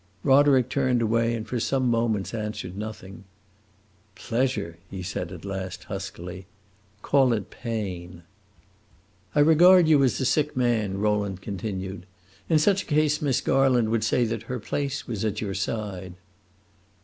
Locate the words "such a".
12.57-12.85